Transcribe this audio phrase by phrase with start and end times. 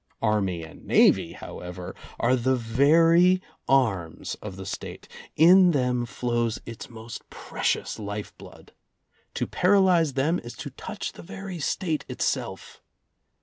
[0.23, 6.89] Army and Navy, however, are the very arms of the State; in them flows its
[6.89, 8.71] most precious life blood.
[9.35, 12.81] To paralyze them is to touch the very State itself.